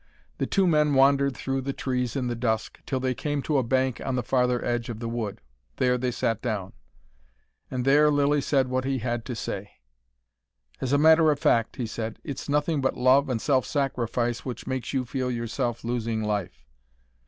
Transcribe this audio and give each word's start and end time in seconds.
The 0.39 0.47
two 0.47 0.65
men 0.65 0.95
wandered 0.95 1.37
through 1.37 1.61
the 1.61 1.73
trees 1.73 2.15
in 2.15 2.25
the 2.25 2.33
dusk, 2.33 2.79
till 2.87 2.99
they 2.99 3.13
came 3.13 3.43
to 3.43 3.59
a 3.59 3.63
bank 3.63 4.01
on 4.03 4.15
the 4.15 4.23
farther 4.23 4.65
edge 4.65 4.89
of 4.89 4.97
the 4.97 5.07
wood. 5.07 5.41
There 5.77 5.95
they 5.95 6.09
sat 6.09 6.41
down. 6.41 6.73
And 7.69 7.85
there 7.85 8.09
Lilly 8.09 8.41
said 8.41 8.67
what 8.67 8.83
he 8.83 8.97
had 8.97 9.25
to 9.25 9.35
say. 9.35 9.73
"As 10.81 10.91
a 10.91 10.97
matter 10.97 11.29
of 11.29 11.37
fact," 11.39 11.75
he 11.75 11.85
said, 11.85 12.17
"it's 12.23 12.49
nothing 12.49 12.81
but 12.81 12.97
love 12.97 13.29
and 13.29 13.39
self 13.39 13.63
sacrifice 13.67 14.43
which 14.43 14.65
makes 14.65 14.91
you 14.91 15.05
feel 15.05 15.29
yourself 15.29 15.83
losing 15.83 16.23
life." 16.23 16.65